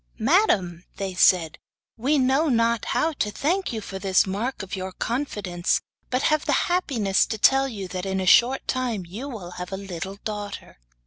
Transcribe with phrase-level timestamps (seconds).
[0.17, 1.59] 'Madam,' they said,
[1.95, 6.45] 'we know not how to thank you for this mark of your confidence, but have
[6.47, 10.15] the happiness to tell you that in a short time you will have a little
[10.25, 10.79] daughter.